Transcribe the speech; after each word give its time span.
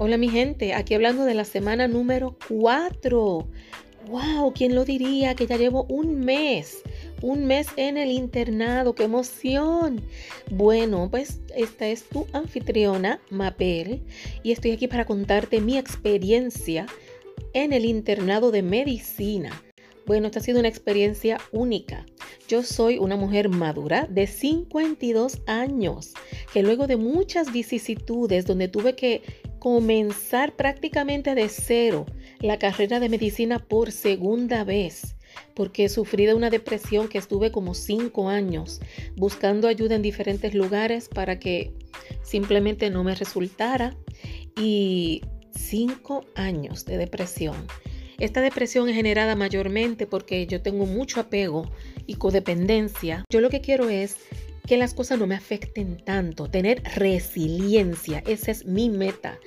Hola 0.00 0.16
mi 0.16 0.28
gente, 0.28 0.74
aquí 0.74 0.94
hablando 0.94 1.24
de 1.24 1.34
la 1.34 1.44
semana 1.44 1.88
número 1.88 2.38
4. 2.48 3.48
¡Wow! 4.06 4.52
¿Quién 4.54 4.76
lo 4.76 4.84
diría 4.84 5.34
que 5.34 5.48
ya 5.48 5.56
llevo 5.56 5.86
un 5.88 6.20
mes? 6.20 6.84
Un 7.20 7.46
mes 7.46 7.66
en 7.74 7.96
el 7.96 8.12
internado, 8.12 8.94
qué 8.94 9.02
emoción. 9.02 10.00
Bueno, 10.52 11.08
pues 11.10 11.40
esta 11.56 11.88
es 11.88 12.04
tu 12.04 12.28
anfitriona, 12.32 13.20
Mapel, 13.30 14.04
y 14.44 14.52
estoy 14.52 14.70
aquí 14.70 14.86
para 14.86 15.04
contarte 15.04 15.60
mi 15.60 15.76
experiencia 15.76 16.86
en 17.52 17.72
el 17.72 17.84
internado 17.84 18.52
de 18.52 18.62
medicina. 18.62 19.64
Bueno, 20.06 20.28
esta 20.28 20.38
ha 20.38 20.42
sido 20.44 20.60
una 20.60 20.68
experiencia 20.68 21.38
única. 21.50 22.06
Yo 22.46 22.62
soy 22.62 22.98
una 22.98 23.16
mujer 23.16 23.48
madura 23.48 24.06
de 24.08 24.28
52 24.28 25.40
años, 25.46 26.14
que 26.52 26.62
luego 26.62 26.86
de 26.86 26.96
muchas 26.96 27.52
vicisitudes 27.52 28.46
donde 28.46 28.68
tuve 28.68 28.94
que 28.94 29.22
comenzar 29.58 30.54
prácticamente 30.56 31.34
de 31.34 31.48
cero 31.48 32.06
la 32.40 32.58
carrera 32.58 33.00
de 33.00 33.08
medicina 33.08 33.58
por 33.58 33.92
segunda 33.92 34.64
vez, 34.64 35.16
porque 35.54 35.88
sufrí 35.88 36.26
de 36.26 36.34
una 36.34 36.50
depresión 36.50 37.08
que 37.08 37.18
estuve 37.18 37.50
como 37.50 37.74
cinco 37.74 38.28
años 38.28 38.80
buscando 39.16 39.68
ayuda 39.68 39.96
en 39.96 40.02
diferentes 40.02 40.54
lugares 40.54 41.08
para 41.08 41.38
que 41.38 41.72
simplemente 42.22 42.90
no 42.90 43.04
me 43.04 43.14
resultara 43.14 43.96
y 44.56 45.22
cinco 45.50 46.24
años 46.34 46.84
de 46.84 46.96
depresión. 46.96 47.56
Esta 48.18 48.40
depresión 48.40 48.88
es 48.88 48.96
generada 48.96 49.36
mayormente 49.36 50.06
porque 50.06 50.46
yo 50.46 50.60
tengo 50.60 50.86
mucho 50.86 51.20
apego 51.20 51.70
y 52.06 52.14
codependencia. 52.14 53.24
Yo 53.30 53.40
lo 53.40 53.48
que 53.48 53.60
quiero 53.60 53.88
es 53.88 54.16
que 54.68 54.76
las 54.76 54.92
cosas 54.92 55.18
no 55.18 55.26
me 55.26 55.34
afecten 55.34 55.96
tanto, 55.96 56.50
tener 56.50 56.82
resiliencia, 56.94 58.22
esa 58.26 58.50
es 58.50 58.66
mi 58.66 58.90
meta, 58.90 59.38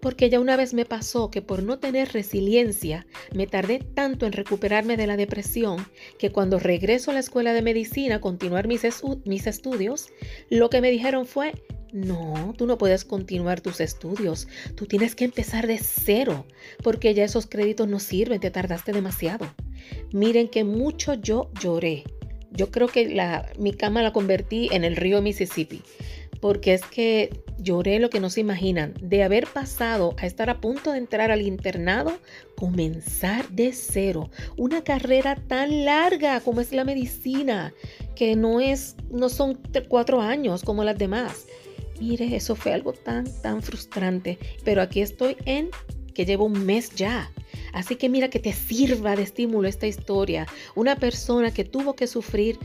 porque 0.00 0.30
ya 0.30 0.40
una 0.40 0.56
vez 0.56 0.72
me 0.72 0.86
pasó 0.86 1.30
que 1.30 1.42
por 1.42 1.62
no 1.62 1.78
tener 1.78 2.12
resiliencia 2.14 3.06
me 3.34 3.46
tardé 3.46 3.80
tanto 3.80 4.24
en 4.24 4.32
recuperarme 4.32 4.96
de 4.96 5.06
la 5.06 5.18
depresión 5.18 5.86
que 6.18 6.32
cuando 6.32 6.58
regreso 6.58 7.10
a 7.10 7.14
la 7.14 7.20
escuela 7.20 7.52
de 7.52 7.60
medicina 7.60 8.16
a 8.16 8.20
continuar 8.22 8.68
mis, 8.68 8.82
mis 9.26 9.46
estudios, 9.46 10.08
lo 10.48 10.70
que 10.70 10.80
me 10.80 10.90
dijeron 10.90 11.26
fue, 11.26 11.52
no, 11.92 12.54
tú 12.56 12.66
no 12.66 12.78
puedes 12.78 13.04
continuar 13.04 13.60
tus 13.60 13.80
estudios. 13.80 14.48
Tú 14.76 14.86
tienes 14.86 15.14
que 15.14 15.24
empezar 15.24 15.66
de 15.66 15.76
cero, 15.76 16.46
porque 16.82 17.12
ya 17.12 17.24
esos 17.24 17.46
créditos 17.46 17.88
no 17.88 17.98
sirven, 17.98 18.40
te 18.40 18.50
tardaste 18.50 18.92
demasiado. 18.92 19.52
Miren 20.12 20.48
que 20.48 20.64
mucho 20.64 21.14
yo 21.14 21.50
lloré 21.60 22.04
yo 22.52 22.70
creo 22.70 22.88
que 22.88 23.08
la, 23.08 23.50
mi 23.58 23.72
cama 23.72 24.02
la 24.02 24.12
convertí 24.12 24.68
en 24.72 24.84
el 24.84 24.96
río 24.96 25.22
Mississippi, 25.22 25.82
porque 26.40 26.74
es 26.74 26.82
que 26.82 27.42
lloré 27.58 27.98
lo 27.98 28.10
que 28.10 28.20
no 28.20 28.30
se 28.30 28.40
imaginan, 28.40 28.94
de 29.00 29.22
haber 29.22 29.46
pasado 29.46 30.14
a 30.18 30.26
estar 30.26 30.50
a 30.50 30.60
punto 30.60 30.92
de 30.92 30.98
entrar 30.98 31.30
al 31.30 31.42
internado, 31.42 32.18
comenzar 32.56 33.48
de 33.50 33.72
cero, 33.72 34.30
una 34.56 34.82
carrera 34.82 35.36
tan 35.36 35.84
larga 35.84 36.40
como 36.40 36.60
es 36.60 36.72
la 36.72 36.84
medicina, 36.84 37.74
que 38.14 38.36
no 38.36 38.60
es, 38.60 38.96
no 39.10 39.28
son 39.28 39.58
cuatro 39.88 40.20
años 40.20 40.62
como 40.62 40.84
las 40.84 40.98
demás. 40.98 41.46
Mire, 42.00 42.34
eso 42.34 42.56
fue 42.56 42.72
algo 42.72 42.94
tan, 42.94 43.26
tan 43.42 43.62
frustrante, 43.62 44.38
pero 44.64 44.80
aquí 44.80 45.02
estoy 45.02 45.36
en 45.44 45.68
que 46.14 46.24
llevo 46.24 46.46
un 46.46 46.64
mes 46.64 46.90
ya 46.94 47.30
Así 47.72 47.96
que 47.96 48.08
mira 48.08 48.30
que 48.30 48.38
te 48.38 48.52
sirva 48.52 49.16
de 49.16 49.22
estímulo 49.22 49.68
esta 49.68 49.86
historia. 49.86 50.46
Una 50.74 50.96
persona 50.96 51.52
que 51.52 51.64
tuvo 51.64 51.94
que 51.94 52.06
sufrir 52.06 52.58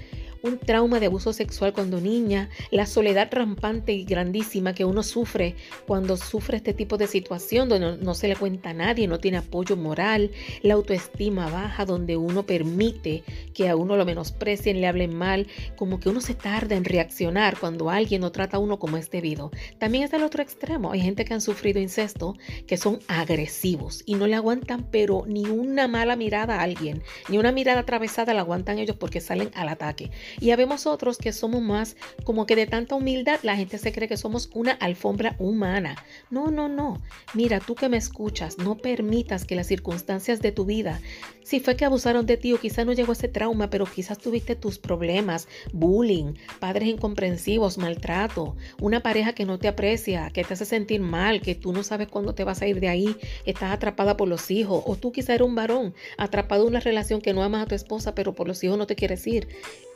un 0.45 0.59
trauma 0.59 0.99
de 0.99 1.07
abuso 1.07 1.33
sexual 1.33 1.73
cuando 1.73 1.99
niña, 1.99 2.49
la 2.71 2.85
soledad 2.85 3.29
rampante 3.31 3.93
y 3.93 4.05
grandísima 4.05 4.73
que 4.73 4.85
uno 4.85 5.03
sufre 5.03 5.55
cuando 5.87 6.17
sufre 6.17 6.57
este 6.57 6.73
tipo 6.73 6.97
de 6.97 7.07
situación 7.07 7.67
donde 7.69 7.97
no, 7.97 8.13
se 8.13 8.27
le 8.27 8.35
cuenta 8.35 8.69
a 8.69 8.73
nadie, 8.73 9.07
no 9.07 9.19
tiene 9.19 9.37
apoyo 9.37 9.75
moral, 9.75 10.31
la 10.61 10.75
autoestima 10.75 11.49
baja 11.49 11.85
donde 11.85 12.17
uno 12.17 12.45
permite 12.45 13.23
que 13.53 13.69
a 13.69 13.75
uno 13.75 13.97
lo 13.97 14.05
menosprecien, 14.05 14.81
le 14.81 14.87
hablen 14.87 15.15
mal, 15.15 15.47
como 15.75 15.99
que 15.99 16.09
uno 16.09 16.21
se 16.21 16.35
tarda 16.35 16.75
en 16.75 16.85
reaccionar 16.85 17.57
cuando 17.59 17.89
alguien 17.89 18.21
no 18.21 18.31
trata 18.31 18.57
a 18.57 18.59
uno 18.59 18.79
como 18.79 18.97
es 18.97 19.09
debido. 19.09 19.51
También 19.79 20.03
está 20.03 20.17
el 20.17 20.23
otro 20.23 20.43
extremo, 20.43 20.91
hay 20.91 21.01
gente 21.01 21.25
que 21.25 21.33
han 21.33 21.41
sufrido 21.41 21.79
incesto 21.79 22.35
que 22.67 22.77
son 22.77 22.99
agresivos 23.07 24.03
y 24.05 24.15
no 24.15 24.27
le 24.27 24.35
aguantan 24.35 24.87
pero 24.91 25.23
ni 25.27 25.45
una 25.45 25.87
mala 25.87 26.15
mirada 26.15 26.59
a 26.59 26.63
alguien, 26.63 27.03
ni 27.29 27.37
una 27.37 27.51
mirada 27.51 27.81
atravesada 27.81 28.33
la 28.33 28.41
aguantan 28.41 28.79
ellos 28.79 28.95
porque 28.95 29.21
salen 29.21 29.49
al 29.55 29.69
ataque. 29.69 30.11
Y 30.39 30.51
habemos 30.51 30.85
otros 30.85 31.17
que 31.17 31.33
somos 31.33 31.61
más 31.61 31.95
como 32.23 32.45
que 32.45 32.55
de 32.55 32.67
tanta 32.67 32.95
humildad 32.95 33.39
la 33.43 33.55
gente 33.55 33.77
se 33.77 33.91
cree 33.91 34.07
que 34.07 34.17
somos 34.17 34.49
una 34.53 34.71
alfombra 34.71 35.35
humana. 35.39 35.95
No, 36.29 36.51
no, 36.51 36.67
no. 36.67 37.01
Mira, 37.33 37.59
tú 37.59 37.75
que 37.75 37.89
me 37.89 37.97
escuchas, 37.97 38.57
no 38.57 38.77
permitas 38.77 39.45
que 39.45 39.55
las 39.55 39.67
circunstancias 39.67 40.41
de 40.41 40.51
tu 40.51 40.65
vida, 40.65 41.01
si 41.43 41.59
fue 41.59 41.75
que 41.75 41.85
abusaron 41.85 42.25
de 42.25 42.37
ti 42.37 42.53
o 42.53 42.59
quizás 42.59 42.85
no 42.85 42.93
llegó 42.93 43.13
ese 43.13 43.27
trauma, 43.27 43.69
pero 43.69 43.85
quizás 43.85 44.17
tuviste 44.17 44.55
tus 44.55 44.79
problemas, 44.79 45.47
bullying, 45.73 46.33
padres 46.59 46.89
incomprensivos, 46.89 47.77
maltrato, 47.77 48.55
una 48.81 49.01
pareja 49.01 49.33
que 49.33 49.45
no 49.45 49.59
te 49.59 49.67
aprecia, 49.67 50.31
que 50.31 50.43
te 50.43 50.55
hace 50.55 50.65
sentir 50.65 51.01
mal, 51.01 51.41
que 51.41 51.53
tú 51.53 51.71
no 51.71 51.83
sabes 51.83 52.07
cuándo 52.07 52.33
te 52.33 52.43
vas 52.43 52.61
a 52.61 52.67
ir 52.67 52.79
de 52.79 52.89
ahí, 52.89 53.15
estás 53.45 53.71
atrapada 53.71 54.17
por 54.17 54.27
los 54.27 54.49
hijos, 54.49 54.83
o 54.87 54.95
tú 54.95 55.11
quizás 55.11 55.35
eres 55.35 55.47
un 55.47 55.55
varón 55.55 55.93
atrapado 56.17 56.63
en 56.63 56.69
una 56.69 56.79
relación 56.79 57.21
que 57.21 57.33
no 57.33 57.43
amas 57.43 57.63
a 57.63 57.67
tu 57.67 57.75
esposa, 57.75 58.15
pero 58.15 58.33
por 58.33 58.47
los 58.47 58.63
hijos 58.63 58.77
no 58.77 58.87
te 58.87 58.95
quieres 58.95 59.25
ir. 59.27 59.47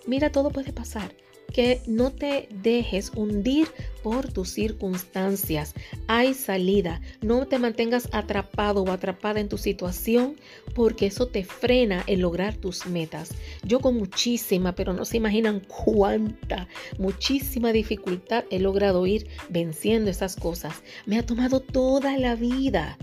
Mira, 0.08 0.32
todo 0.32 0.50
puede 0.50 0.74
pasar. 0.74 1.14
Que 1.54 1.82
no 1.88 2.12
te 2.12 2.48
dejes 2.62 3.12
hundir 3.16 3.68
por 4.04 4.32
tus 4.32 4.50
circunstancias. 4.50 5.74
Hay 6.08 6.36
salida. 6.36 7.02
No 7.22 7.48
te 7.48 7.58
mantengas 7.58 8.08
atrapado 8.12 8.84
o 8.84 8.92
atrapada 8.92 9.40
en 9.40 9.50
tu 9.50 9.58
situación 9.58 10.36
porque 10.76 11.08
eso 11.08 11.28
te 11.28 11.44
frena 11.44 12.04
en 12.06 12.22
lograr 12.22 12.56
tus 12.56 12.86
metas. 12.86 13.32
Yo 13.64 13.80
con 13.80 13.98
muchísima, 13.98 14.76
pero 14.76 14.94
no 14.94 15.06
se 15.06 15.18
imaginan 15.18 15.62
cuánta, 15.62 16.68
muchísima 17.00 17.72
dificultad 17.72 18.44
he 18.52 18.60
logrado 18.60 19.08
ir 19.08 19.28
venciendo 19.50 20.12
esas 20.12 20.36
cosas. 20.36 20.84
Me 21.08 21.18
ha 21.18 21.26
tomado 21.26 21.62
toda 21.62 22.16
la 22.20 22.36
vida 22.36 22.98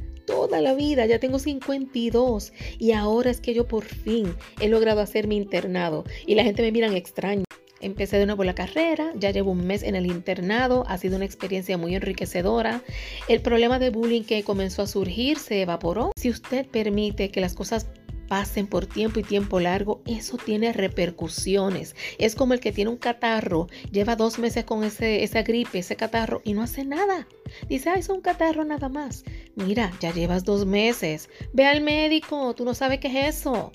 toda 0.47 0.61
la 0.61 0.75
vida, 0.75 1.07
ya 1.07 1.19
tengo 1.19 1.41
52 1.41 2.53
y 2.79 2.93
ahora 2.93 3.31
es 3.33 3.41
que 3.41 3.53
yo 3.53 3.67
por 3.67 3.84
fin 3.84 4.33
he 4.61 4.69
logrado 4.69 5.01
hacer 5.01 5.27
mi 5.27 5.37
internado 5.37 6.05
y 6.25 6.37
la 6.37 6.45
gente 6.45 6.62
me 6.62 6.71
miran 6.71 6.95
extraño. 6.95 7.45
Empecé 7.81 8.19
de 8.19 8.27
nuevo 8.27 8.45
la 8.45 8.55
carrera, 8.55 9.12
ya 9.17 9.33
llevo 9.33 9.51
un 9.51 9.67
mes 9.67 9.83
en 9.83 9.97
el 9.97 10.06
internado, 10.06 10.85
ha 10.87 10.99
sido 10.99 11.17
una 11.17 11.25
experiencia 11.25 11.77
muy 11.77 11.97
enriquecedora. 11.97 12.83
El 13.29 13.41
problema 13.43 13.81
de 13.81 13.91
bullying 13.91 14.23
que 14.23 14.45
comenzó 14.45 14.83
a 14.83 14.87
surgir 14.87 15.39
se 15.39 15.62
evaporó. 15.62 16.12
Si 16.17 16.31
usted 16.31 16.65
permite 16.67 17.31
que 17.31 17.41
las 17.41 17.55
cosas 17.55 17.89
pasen 18.29 18.67
por 18.67 18.87
tiempo 18.87 19.21
y 19.21 19.25
tiempo 19.25 19.61
largo, 19.61 20.01
eso 20.06 20.37
tiene 20.37 20.73
repercusiones. 20.73 21.95
Es 22.19 22.35
como 22.35 22.55
el 22.55 22.61
que 22.61 22.73
tiene 22.73 22.91
un 22.91 22.97
catarro, 22.97 23.69
lleva 23.91 24.17
dos 24.17 24.39
meses 24.39 24.65
con 24.65 24.85
ese, 24.85 25.23
esa 25.23 25.43
gripe, 25.43 25.81
ese 25.81 25.97
catarro 25.97 26.41
y 26.45 26.55
no 26.55 26.62
hace 26.62 26.85
nada. 26.85 27.27
Dice, 27.69 27.91
ah, 27.91 27.95
es 27.95 28.09
un 28.09 28.21
catarro 28.21 28.65
nada 28.65 28.89
más. 28.89 29.25
Mira, 29.56 29.91
ya 30.00 30.12
llevas 30.12 30.44
dos 30.44 30.67
meses. 30.67 31.31
Ve 31.55 31.65
al 31.65 31.81
médico, 31.81 32.55
tú 32.55 32.67
no 32.67 32.75
sabes 32.75 33.00
qué 33.00 33.09
es 33.09 33.37
eso. 33.37 33.72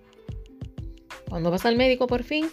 Cuando 1.28 1.50
vas 1.50 1.66
al 1.66 1.75
médico 1.75 2.06
por 2.06 2.24
fin, 2.24 2.47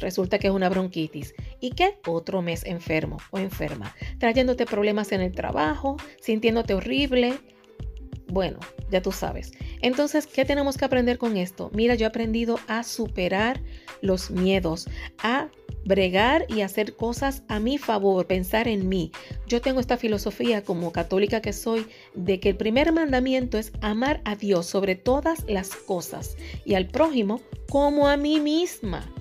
resulta 0.00 0.38
que 0.38 0.46
es 0.46 0.52
una 0.52 0.70
bronquitis. 0.70 1.34
¿Y 1.60 1.72
qué? 1.72 1.98
Otro 2.06 2.40
mes 2.40 2.64
enfermo 2.64 3.18
o 3.32 3.38
enferma, 3.38 3.94
trayéndote 4.18 4.64
problemas 4.64 5.12
en 5.12 5.20
el 5.20 5.32
trabajo, 5.32 5.98
sintiéndote 6.22 6.72
horrible. 6.72 7.38
Bueno, 8.28 8.58
ya 8.90 9.02
tú 9.02 9.12
sabes. 9.12 9.52
Entonces, 9.82 10.26
¿qué 10.26 10.46
tenemos 10.46 10.78
que 10.78 10.86
aprender 10.86 11.18
con 11.18 11.36
esto? 11.36 11.70
Mira, 11.74 11.96
yo 11.96 12.06
he 12.06 12.08
aprendido 12.08 12.58
a 12.66 12.82
superar 12.82 13.60
los 14.00 14.30
miedos, 14.30 14.88
a 15.18 15.48
bregar 15.84 16.46
y 16.48 16.62
hacer 16.62 16.96
cosas 16.96 17.42
a 17.48 17.60
mi 17.60 17.78
favor, 17.78 18.26
pensar 18.26 18.68
en 18.68 18.88
mí. 18.88 19.12
Yo 19.46 19.60
tengo 19.60 19.80
esta 19.80 19.96
filosofía 19.96 20.62
como 20.62 20.92
católica 20.92 21.40
que 21.40 21.52
soy 21.52 21.86
de 22.14 22.40
que 22.40 22.50
el 22.50 22.56
primer 22.56 22.92
mandamiento 22.92 23.58
es 23.58 23.72
amar 23.80 24.20
a 24.24 24.36
Dios 24.36 24.66
sobre 24.66 24.94
todas 24.94 25.44
las 25.48 25.74
cosas 25.74 26.36
y 26.64 26.74
al 26.74 26.88
prójimo 26.88 27.40
como 27.68 28.08
a 28.08 28.16
mí 28.16 28.40
misma. 28.40 29.12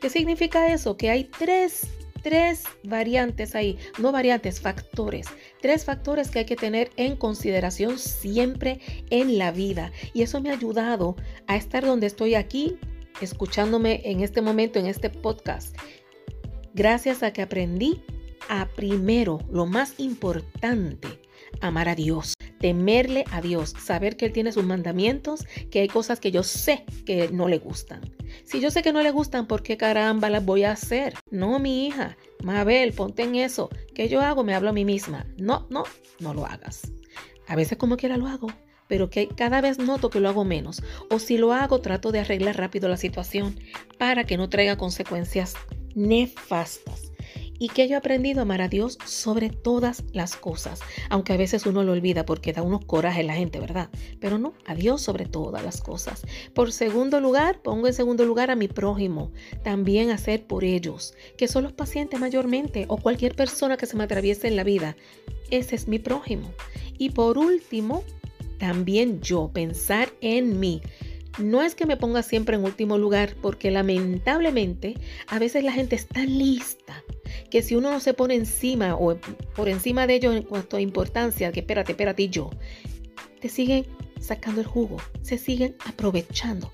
¿Qué 0.00 0.10
significa 0.10 0.72
eso? 0.72 0.96
Que 0.96 1.10
hay 1.10 1.24
tres 1.24 1.88
tres 2.26 2.64
variantes 2.82 3.54
ahí, 3.54 3.78
no 4.00 4.10
variantes, 4.10 4.60
factores. 4.60 5.28
Tres 5.62 5.84
factores 5.84 6.28
que 6.28 6.40
hay 6.40 6.44
que 6.44 6.56
tener 6.56 6.90
en 6.96 7.14
consideración 7.14 8.00
siempre 8.00 8.80
en 9.10 9.38
la 9.38 9.52
vida. 9.52 9.92
Y 10.12 10.22
eso 10.22 10.40
me 10.40 10.50
ha 10.50 10.54
ayudado 10.54 11.14
a 11.46 11.54
estar 11.54 11.86
donde 11.86 12.08
estoy 12.08 12.34
aquí, 12.34 12.78
escuchándome 13.20 14.00
en 14.04 14.22
este 14.22 14.42
momento, 14.42 14.80
en 14.80 14.86
este 14.86 15.08
podcast. 15.08 15.76
Gracias 16.76 17.24
a 17.24 17.32
que 17.32 17.42
aprendí 17.42 18.00
a 18.48 18.68
primero, 18.68 19.40
lo 19.50 19.66
más 19.66 19.94
importante, 19.98 21.08
amar 21.60 21.88
a 21.88 21.96
Dios 21.96 22.36
temerle 22.58 23.24
a 23.30 23.40
Dios, 23.40 23.74
saber 23.78 24.16
que 24.16 24.26
Él 24.26 24.32
tiene 24.32 24.52
sus 24.52 24.64
mandamientos, 24.64 25.44
que 25.70 25.80
hay 25.80 25.88
cosas 25.88 26.20
que 26.20 26.30
yo 26.30 26.42
sé 26.42 26.84
que 27.04 27.28
no 27.28 27.48
le 27.48 27.58
gustan. 27.58 28.00
Si 28.44 28.60
yo 28.60 28.70
sé 28.70 28.82
que 28.82 28.92
no 28.92 29.02
le 29.02 29.10
gustan, 29.10 29.46
¿por 29.46 29.62
qué 29.62 29.76
caramba 29.76 30.30
las 30.30 30.44
voy 30.44 30.64
a 30.64 30.72
hacer? 30.72 31.14
No, 31.30 31.58
mi 31.58 31.86
hija, 31.86 32.16
Mabel, 32.42 32.92
ponte 32.92 33.22
en 33.22 33.36
eso. 33.36 33.70
¿Qué 33.94 34.08
yo 34.08 34.20
hago? 34.20 34.44
Me 34.44 34.54
hablo 34.54 34.70
a 34.70 34.72
mí 34.72 34.84
misma. 34.84 35.26
No, 35.36 35.66
no, 35.70 35.84
no 36.18 36.34
lo 36.34 36.46
hagas. 36.46 36.92
A 37.46 37.56
veces 37.56 37.78
como 37.78 37.96
quiera 37.96 38.16
lo 38.16 38.26
hago, 38.26 38.48
pero 38.88 39.10
que 39.10 39.28
cada 39.28 39.60
vez 39.60 39.78
noto 39.78 40.10
que 40.10 40.20
lo 40.20 40.28
hago 40.28 40.44
menos. 40.44 40.82
O 41.10 41.18
si 41.18 41.38
lo 41.38 41.52
hago, 41.52 41.80
trato 41.80 42.12
de 42.12 42.20
arreglar 42.20 42.56
rápido 42.56 42.88
la 42.88 42.96
situación 42.96 43.58
para 43.98 44.24
que 44.24 44.36
no 44.36 44.48
traiga 44.48 44.76
consecuencias 44.76 45.54
nefastas 45.96 47.12
y 47.58 47.68
que 47.68 47.88
yo 47.88 47.94
he 47.94 47.98
aprendido 47.98 48.40
a 48.40 48.42
amar 48.42 48.60
a 48.60 48.68
Dios 48.68 48.98
sobre 49.04 49.50
todas 49.50 50.04
las 50.12 50.36
cosas, 50.36 50.80
aunque 51.08 51.32
a 51.32 51.36
veces 51.36 51.66
uno 51.66 51.82
lo 51.82 51.92
olvida 51.92 52.26
porque 52.26 52.52
da 52.52 52.62
unos 52.62 52.84
corajes 52.84 53.24
la 53.24 53.34
gente, 53.34 53.60
¿verdad? 53.60 53.88
Pero 54.20 54.38
no, 54.38 54.54
a 54.66 54.74
Dios 54.74 55.02
sobre 55.02 55.26
todas 55.26 55.64
las 55.64 55.80
cosas. 55.80 56.22
Por 56.54 56.72
segundo 56.72 57.20
lugar, 57.20 57.62
pongo 57.62 57.86
en 57.86 57.94
segundo 57.94 58.24
lugar 58.24 58.50
a 58.50 58.56
mi 58.56 58.68
prójimo, 58.68 59.32
también 59.64 60.10
hacer 60.10 60.46
por 60.46 60.64
ellos, 60.64 61.14
que 61.36 61.48
son 61.48 61.64
los 61.64 61.72
pacientes 61.72 62.20
mayormente 62.20 62.84
o 62.88 62.98
cualquier 62.98 63.34
persona 63.34 63.76
que 63.76 63.86
se 63.86 63.96
me 63.96 64.04
atraviese 64.04 64.48
en 64.48 64.56
la 64.56 64.64
vida. 64.64 64.96
Ese 65.50 65.76
es 65.76 65.88
mi 65.88 65.98
prójimo. 65.98 66.52
Y 66.98 67.10
por 67.10 67.38
último, 67.38 68.04
también 68.58 69.20
yo, 69.20 69.50
pensar 69.52 70.10
en 70.20 70.58
mí. 70.60 70.80
No 71.38 71.62
es 71.62 71.74
que 71.74 71.86
me 71.86 71.96
ponga 71.96 72.22
siempre 72.22 72.56
en 72.56 72.64
último 72.64 72.98
lugar, 72.98 73.34
porque 73.42 73.70
lamentablemente 73.70 74.94
a 75.26 75.38
veces 75.38 75.64
la 75.64 75.72
gente 75.72 75.96
está 75.96 76.24
lista 76.24 77.02
que 77.50 77.62
si 77.62 77.76
uno 77.76 77.90
no 77.90 78.00
se 78.00 78.14
pone 78.14 78.34
encima 78.34 78.94
o 78.96 79.16
por 79.54 79.68
encima 79.68 80.06
de 80.06 80.14
ellos 80.14 80.34
en 80.34 80.42
cuanto 80.42 80.76
a 80.76 80.80
importancia, 80.80 81.52
que 81.52 81.60
espérate, 81.60 81.92
espérate 81.92 82.28
yo, 82.28 82.50
te 83.40 83.48
siguen 83.48 83.86
sacando 84.20 84.60
el 84.60 84.66
jugo, 84.66 84.96
se 85.22 85.38
siguen 85.38 85.76
aprovechando. 85.84 86.72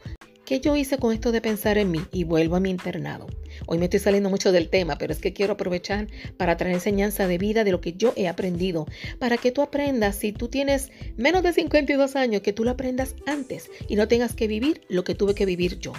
¿Qué 0.53 0.61
yo 0.61 0.77
hice 0.77 0.99
con 0.99 1.15
esto 1.15 1.33
de 1.33 1.41
pensar 1.41 1.79
en 1.79 1.91
mí? 1.91 2.03
Y 2.13 2.25
vuelvo 2.25 2.57
a 2.57 2.61
mi 2.61 2.69
internado. 2.69 3.27
Hoy 3.67 3.79
me 3.79 3.85
estoy 3.85 4.01
saliendo 4.01 4.29
mucho 4.29 4.53
del 4.53 4.69
tema, 4.69 4.99
pero 4.99 5.15
es 5.15 5.19
que 5.19 5.33
quiero 5.33 5.55
aprovechar 5.55 6.09
para 6.37 6.59
traer 6.59 6.75
enseñanza 6.75 7.27
de 7.27 7.39
vida 7.39 7.65
de 7.65 7.71
lo 7.71 7.81
que 7.81 7.95
yo 7.95 8.13
he 8.17 8.29
aprendido, 8.29 8.85
para 9.19 9.39
que 9.39 9.51
tú 9.51 9.63
aprendas, 9.63 10.15
si 10.17 10.31
tú 10.31 10.49
tienes 10.49 10.91
menos 11.17 11.43
de 11.43 11.55
52 11.55 12.17
años, 12.17 12.43
que 12.43 12.53
tú 12.53 12.65
lo 12.65 12.71
aprendas 12.73 13.15
antes 13.25 13.71
y 13.89 13.97
no 13.97 14.09
tengas 14.09 14.35
que 14.35 14.47
vivir 14.47 14.83
lo 14.91 15.05
que 15.05 15.15
tuve 15.15 15.35
que 15.35 15.47
vivir 15.47 15.79
yo. 15.79 15.95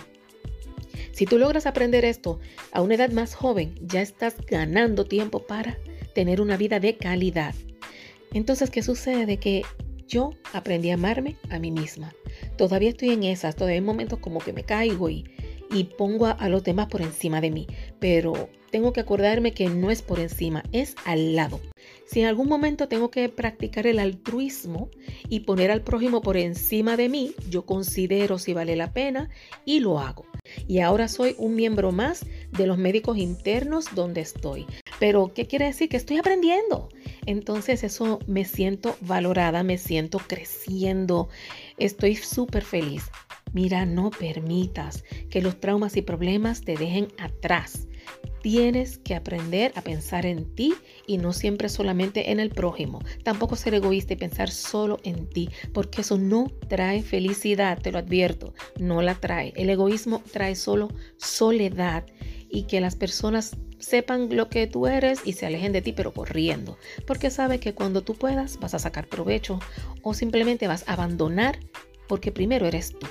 Si 1.13 1.25
tú 1.25 1.39
logras 1.39 1.65
aprender 1.65 2.05
esto 2.05 2.39
a 2.71 2.83
una 2.83 2.93
edad 2.93 3.09
más 3.09 3.33
joven, 3.33 3.73
ya 3.81 4.03
estás 4.03 4.35
ganando 4.45 5.05
tiempo 5.05 5.47
para 5.47 5.79
tener 6.13 6.41
una 6.41 6.57
vida 6.57 6.79
de 6.79 6.95
calidad. 6.95 7.55
Entonces, 8.31 8.69
¿qué 8.69 8.83
sucede? 8.83 9.37
Que 9.37 9.63
yo 10.07 10.29
aprendí 10.53 10.91
a 10.91 10.93
amarme 10.93 11.37
a 11.49 11.57
mí 11.57 11.71
misma. 11.71 12.13
Todavía 12.57 12.89
estoy 12.89 13.09
en 13.09 13.23
esas, 13.23 13.55
todavía 13.55 13.75
hay 13.75 13.81
momentos 13.81 14.19
como 14.19 14.39
que 14.39 14.53
me 14.53 14.63
caigo 14.63 15.09
y, 15.09 15.25
y 15.71 15.85
pongo 15.85 16.27
a, 16.27 16.31
a 16.31 16.49
los 16.49 16.63
demás 16.63 16.87
por 16.87 17.01
encima 17.01 17.41
de 17.41 17.51
mí, 17.51 17.67
pero 17.99 18.49
tengo 18.71 18.91
que 18.93 19.01
acordarme 19.01 19.53
que 19.53 19.67
no 19.67 19.91
es 19.91 20.01
por 20.01 20.19
encima, 20.19 20.63
es 20.71 20.95
al 21.05 21.35
lado. 21.35 21.59
Si 22.05 22.21
en 22.21 22.27
algún 22.27 22.47
momento 22.47 22.87
tengo 22.87 23.11
que 23.11 23.29
practicar 23.29 23.87
el 23.87 23.99
altruismo 23.99 24.89
y 25.29 25.41
poner 25.41 25.71
al 25.71 25.81
prójimo 25.81 26.21
por 26.21 26.37
encima 26.37 26.97
de 26.97 27.09
mí, 27.09 27.35
yo 27.49 27.65
considero 27.65 28.37
si 28.37 28.53
vale 28.53 28.75
la 28.75 28.93
pena 28.93 29.29
y 29.65 29.79
lo 29.79 29.99
hago 29.99 30.25
y 30.67 30.79
ahora 30.79 31.07
soy 31.07 31.35
un 31.37 31.55
miembro 31.55 31.91
más 31.91 32.25
de 32.51 32.67
los 32.67 32.77
médicos 32.77 33.17
internos 33.17 33.85
donde 33.95 34.21
estoy. 34.21 34.65
Pero, 34.99 35.33
¿qué 35.33 35.47
quiere 35.47 35.65
decir? 35.65 35.89
Que 35.89 35.97
estoy 35.97 36.17
aprendiendo. 36.17 36.89
Entonces, 37.25 37.83
eso 37.83 38.19
me 38.27 38.45
siento 38.45 38.95
valorada, 39.01 39.63
me 39.63 39.77
siento 39.77 40.19
creciendo, 40.19 41.29
estoy 41.77 42.15
súper 42.15 42.63
feliz. 42.63 43.03
Mira, 43.53 43.85
no 43.85 44.09
permitas 44.09 45.03
que 45.29 45.41
los 45.41 45.59
traumas 45.59 45.95
y 45.95 46.01
problemas 46.01 46.61
te 46.61 46.75
dejen 46.75 47.07
atrás. 47.19 47.87
Tienes 48.41 48.97
que 48.97 49.15
aprender 49.15 49.71
a 49.75 49.81
pensar 49.81 50.25
en 50.25 50.53
ti 50.55 50.73
y 51.07 51.17
no 51.17 51.31
siempre 51.31 51.69
solamente 51.69 52.31
en 52.31 52.39
el 52.39 52.49
prójimo. 52.49 52.99
Tampoco 53.23 53.55
ser 53.55 53.75
egoísta 53.75 54.13
y 54.13 54.17
pensar 54.17 54.49
solo 54.49 54.99
en 55.03 55.29
ti, 55.29 55.49
porque 55.73 56.01
eso 56.01 56.17
no 56.17 56.47
trae 56.67 57.03
felicidad, 57.03 57.79
te 57.79 57.91
lo 57.91 57.99
advierto, 57.99 58.53
no 58.77 59.01
la 59.01 59.15
trae. 59.15 59.53
El 59.55 59.69
egoísmo 59.69 60.21
trae 60.31 60.55
solo 60.55 60.89
soledad 61.17 62.05
y 62.49 62.63
que 62.63 62.81
las 62.81 62.95
personas 62.95 63.55
sepan 63.83 64.35
lo 64.35 64.49
que 64.49 64.67
tú 64.67 64.87
eres 64.87 65.19
y 65.25 65.33
se 65.33 65.45
alejen 65.45 65.73
de 65.73 65.81
ti, 65.81 65.93
pero 65.93 66.13
corriendo, 66.13 66.77
porque 67.05 67.29
sabe 67.29 67.59
que 67.59 67.73
cuando 67.73 68.01
tú 68.01 68.15
puedas 68.15 68.59
vas 68.59 68.73
a 68.73 68.79
sacar 68.79 69.07
provecho 69.07 69.59
o 70.01 70.13
simplemente 70.13 70.67
vas 70.67 70.87
a 70.87 70.93
abandonar 70.93 71.59
porque 72.07 72.31
primero 72.31 72.65
eres 72.65 72.93
tú. 72.97 73.07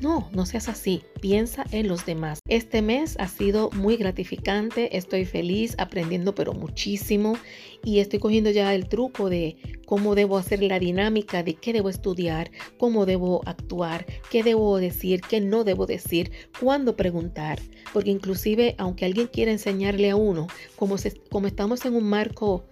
No, 0.00 0.28
no 0.32 0.44
seas 0.44 0.68
así. 0.68 1.02
Piensa 1.20 1.64
en 1.70 1.88
los 1.88 2.04
demás. 2.04 2.40
Este 2.48 2.82
mes 2.82 3.16
ha 3.18 3.28
sido 3.28 3.70
muy 3.70 3.96
gratificante. 3.96 4.96
Estoy 4.96 5.24
feliz, 5.24 5.74
aprendiendo 5.78 6.34
pero 6.34 6.52
muchísimo. 6.52 7.38
Y 7.82 8.00
estoy 8.00 8.18
cogiendo 8.18 8.50
ya 8.50 8.74
el 8.74 8.88
truco 8.88 9.30
de 9.30 9.56
cómo 9.94 10.16
debo 10.16 10.38
hacer 10.38 10.60
la 10.60 10.80
dinámica 10.80 11.44
de 11.44 11.54
qué 11.54 11.72
debo 11.72 11.88
estudiar, 11.88 12.50
cómo 12.78 13.06
debo 13.06 13.42
actuar, 13.46 14.04
qué 14.28 14.42
debo 14.42 14.78
decir, 14.78 15.20
qué 15.20 15.40
no 15.40 15.62
debo 15.62 15.86
decir, 15.86 16.32
cuándo 16.58 16.96
preguntar. 16.96 17.60
Porque 17.92 18.10
inclusive, 18.10 18.74
aunque 18.76 19.04
alguien 19.04 19.28
quiera 19.28 19.52
enseñarle 19.52 20.10
a 20.10 20.16
uno, 20.16 20.48
como, 20.74 20.96
como 21.30 21.46
estamos 21.46 21.84
en 21.84 21.94
un 21.94 22.02
marco 22.02 22.64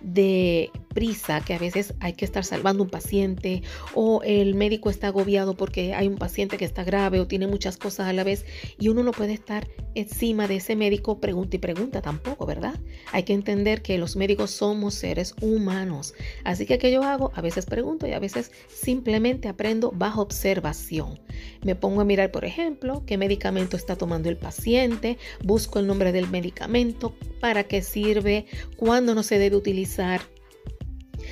de 0.00 0.70
prisa, 0.94 1.40
que 1.40 1.54
a 1.54 1.58
veces 1.58 1.92
hay 2.00 2.14
que 2.14 2.24
estar 2.24 2.44
salvando 2.44 2.82
un 2.82 2.88
paciente 2.88 3.62
o 3.94 4.22
el 4.22 4.54
médico 4.54 4.88
está 4.88 5.08
agobiado 5.08 5.56
porque 5.56 5.92
hay 5.92 6.06
un 6.06 6.16
paciente 6.16 6.56
que 6.56 6.64
está 6.64 6.84
grave 6.84 7.20
o 7.20 7.26
tiene 7.26 7.46
muchas 7.46 7.76
cosas 7.76 8.08
a 8.08 8.12
la 8.12 8.24
vez 8.24 8.46
y 8.78 8.88
uno 8.88 9.02
no 9.02 9.10
puede 9.10 9.32
estar 9.32 9.68
encima 9.94 10.48
de 10.48 10.56
ese 10.56 10.76
médico 10.76 11.20
pregunta 11.20 11.56
y 11.56 11.58
pregunta 11.58 12.00
tampoco, 12.00 12.46
¿verdad? 12.46 12.80
Hay 13.12 13.24
que 13.24 13.32
entender 13.32 13.82
que 13.82 13.98
los 13.98 14.16
médicos 14.16 14.50
somos 14.50 14.94
seres 14.94 15.34
humanos. 15.40 16.14
Así 16.44 16.64
que, 16.64 16.78
¿qué 16.78 16.92
yo 16.92 17.02
hago? 17.02 17.32
A 17.34 17.40
veces 17.40 17.66
pregunto 17.66 18.06
y 18.06 18.12
a 18.12 18.18
veces 18.18 18.52
simplemente 18.68 19.48
aprendo 19.48 19.92
bajo 19.92 20.22
observación. 20.22 21.20
Me 21.62 21.74
pongo 21.74 22.00
a 22.00 22.04
mirar, 22.04 22.30
por 22.30 22.44
ejemplo, 22.44 23.02
qué 23.06 23.18
medicamento 23.18 23.76
está 23.76 23.96
tomando 23.96 24.28
el 24.28 24.36
paciente, 24.36 25.18
busco 25.42 25.78
el 25.78 25.86
nombre 25.86 26.12
del 26.12 26.28
medicamento, 26.28 27.14
para 27.40 27.64
qué 27.64 27.82
sirve, 27.82 28.46
cuándo 28.76 29.14
no 29.14 29.22
se 29.22 29.38
debe 29.38 29.56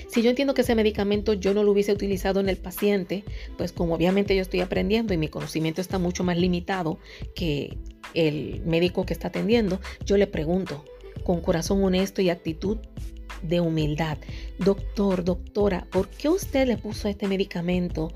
si 0.09 0.23
yo 0.23 0.31
entiendo 0.31 0.55
que 0.55 0.63
ese 0.63 0.75
medicamento 0.75 1.33
yo 1.33 1.55
no 1.55 1.63
lo 1.65 1.73
hubiese 1.73 1.93
utilizado 1.93 2.41
en 2.41 2.49
el 2.49 2.57
paciente, 2.57 3.25
pues 3.57 3.73
como 3.73 3.95
obviamente 3.95 4.35
yo 4.37 4.43
estoy 4.43 4.61
aprendiendo 4.61 5.15
y 5.15 5.19
mi 5.19 5.29
conocimiento 5.29 5.81
está 5.81 5.99
mucho 5.99 6.25
más 6.25 6.37
limitado 6.37 6.99
que 7.35 7.79
el 8.15 8.63
médico 8.65 9.07
que 9.07 9.15
está 9.15 9.29
atendiendo, 9.29 9.81
yo 10.05 10.17
le 10.17 10.27
pregunto 10.27 10.85
con 11.25 11.41
corazón 11.41 11.83
honesto 11.83 12.21
y 12.21 12.31
actitud 12.31 12.79
de 13.43 13.61
humildad, 13.61 14.19
doctor, 14.59 15.25
doctora, 15.25 15.87
¿por 15.91 16.09
qué 16.09 16.29
usted 16.29 16.67
le 16.67 16.77
puso 16.77 17.09
este 17.09 17.27
medicamento 17.27 18.13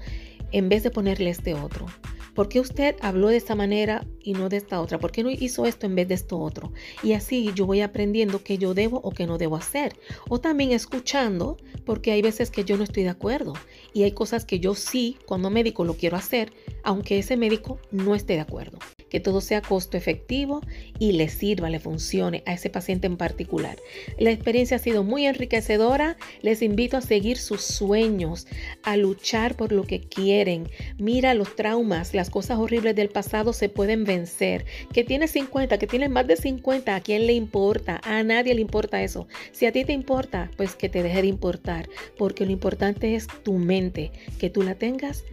en 0.53 0.69
vez 0.69 0.83
de 0.83 0.91
ponerle 0.91 1.31
este 1.31 1.55
otro? 1.55 1.87
¿Por 2.37 2.51
qué 2.51 2.61
usted 2.61 2.97
habló 3.01 3.29
de 3.29 3.39
esta 3.39 3.55
manera 3.55 4.07
y 4.23 4.35
no 4.35 4.51
de 4.51 4.59
esta 4.59 4.83
otra? 4.83 4.99
¿Por 4.99 5.11
qué 5.11 5.23
no 5.23 5.31
hizo 5.31 5.65
esto 5.65 5.87
en 5.87 5.95
vez 5.95 6.07
de 6.07 6.15
esto 6.15 6.39
otro? 6.39 6.71
Y 7.03 7.15
así 7.15 7.51
yo 7.55 7.65
voy 7.65 7.81
aprendiendo 7.81 8.45
qué 8.45 8.59
yo 8.59 8.75
debo 8.75 9.01
o 9.03 9.11
qué 9.11 9.27
no 9.27 9.39
debo 9.39 9.57
hacer. 9.57 9.99
O 10.29 10.39
también 10.39 10.73
escuchando, 10.73 11.57
porque 11.87 12.13
hay 12.13 12.21
veces 12.21 12.51
que 12.51 12.65
yo 12.65 12.77
no 12.77 12.85
estoy 12.85 13.05
de 13.05 13.09
acuerdo. 13.09 13.55
Y 13.95 14.03
hay 14.03 14.13
cosas 14.13 14.45
que 14.45 14.61
yo 14.61 14.75
sí, 14.75 15.17
cuando 15.25 15.49
médico, 15.49 15.87
lo 15.87 15.95
quiero 15.95 16.19
hacer, 16.19 16.53
aunque 16.83 17.19
ese 17.19 17.39
médico 17.39 17.81
no 17.91 18.15
esté 18.15 18.35
de 18.35 18.41
acuerdo 18.41 18.79
que 19.09 19.21
todo 19.21 19.41
sea 19.41 19.63
costo 19.63 19.97
efectivo 19.97 20.61
y 20.99 21.13
le 21.13 21.29
sirva, 21.29 21.71
le 21.71 21.81
funcione 21.81 22.43
a 22.47 22.53
ese 22.53 22.71
paciente 22.71 23.07
en 23.07 23.17
particular. 23.17 23.77
La 24.19 24.31
experiencia 24.31 24.77
ha 24.77 24.81
sido 24.81 25.05
muy 25.05 25.27
enriquecedora. 25.27 26.17
Les 26.43 26.63
invito 26.63 26.97
a 26.97 27.01
seguir 27.01 27.39
sus 27.39 27.63
sueños, 27.63 28.47
a 28.83 28.97
luchar 28.97 29.57
por 29.57 29.73
lo 29.73 29.85
que 29.85 30.01
quieren. 30.01 30.69
Mira 30.99 31.35
los 31.35 31.55
traumas, 31.57 32.15
las 32.15 32.31
cosas 32.31 32.59
horribles 32.59 32.97
del 32.97 33.09
pasado 33.09 33.53
se 33.53 33.69
pueden 33.69 34.05
vencer. 34.05 34.65
Que 34.93 35.05
tienes 35.05 35.31
50, 35.33 35.79
que 35.79 35.87
tienes 35.87 36.11
más 36.11 36.27
de 36.27 36.37
50, 36.37 36.95
¿a 36.95 37.01
quién 37.01 37.27
le 37.27 37.35
importa? 37.35 38.01
A 38.05 38.23
nadie 38.23 38.55
le 38.55 38.61
importa 38.61 39.03
eso. 39.03 39.29
Si 39.53 39.67
a 39.67 39.73
ti 39.73 39.85
te 39.85 39.93
importa, 39.93 40.51
pues 40.57 40.75
que 40.75 40.89
te 40.89 41.03
deje 41.03 41.23
de 41.23 41.29
importar, 41.29 41.89
porque 42.17 42.45
lo 42.45 42.53
importante 42.53 43.15
es 43.15 43.27
tu 43.43 43.55
mente, 43.55 44.11
que 44.39 44.51
tú 44.51 44.63
la 44.63 44.75
tengas 44.75 45.25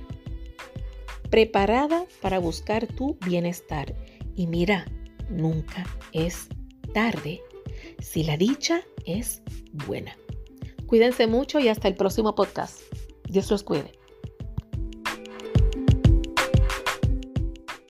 preparada 1.34 2.06
para 2.22 2.38
buscar 2.38 2.86
tu 2.86 3.18
bienestar. 3.25 3.96
Y 4.36 4.46
mira, 4.46 4.86
nunca 5.32 5.84
es 6.12 6.48
tarde 6.94 7.42
si 7.98 8.24
la 8.24 8.38
dicha 8.38 8.82
es 9.08 9.42
buena. 9.72 10.16
Cuídense 10.86 11.25
mucho 11.25 11.60
y 11.60 11.70
hasta 11.70 11.88
el 11.88 11.96
próximo 11.96 12.36
podcast. 12.36 12.82
Dios 13.28 13.50
los 13.50 13.63
cuide. 13.63 14.02